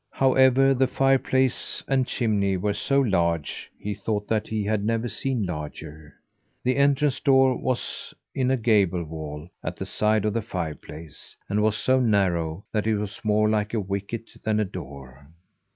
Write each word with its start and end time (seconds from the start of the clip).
However, 0.13 0.73
the 0.73 0.87
fireplace 0.87 1.83
and 1.87 2.07
chimney 2.07 2.57
were 2.57 2.73
so 2.73 2.99
large, 3.01 3.69
he 3.77 3.93
thought 3.93 4.27
that 4.29 4.47
he 4.47 4.63
had 4.63 4.83
never 4.83 5.07
seen 5.07 5.45
larger. 5.45 6.15
The 6.63 6.75
entrance 6.75 7.19
door 7.19 7.55
was 7.55 8.11
in 8.33 8.49
a 8.49 8.57
gable 8.57 9.03
wall 9.03 9.47
at 9.63 9.75
the 9.75 9.85
side 9.85 10.25
of 10.25 10.33
the 10.33 10.41
fireplace, 10.41 11.35
and 11.47 11.61
was 11.61 11.77
so 11.77 11.99
narrow 11.99 12.65
that 12.71 12.87
it 12.87 12.97
was 12.97 13.21
more 13.23 13.47
like 13.47 13.75
a 13.75 13.79
wicket 13.79 14.31
than 14.43 14.59
a 14.59 14.65
door. 14.65 15.27